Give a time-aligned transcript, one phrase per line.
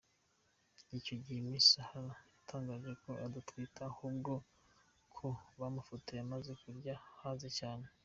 [0.97, 4.31] Icyo gihe Miss Zahara yatangaje ko adatwite ahubwo
[5.15, 5.27] ko
[5.59, 7.85] bamufotoye amaze kurya, yahaze cyane.